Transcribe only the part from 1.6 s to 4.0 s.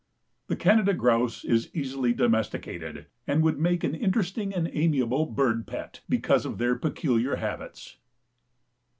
easily domesticated and would make an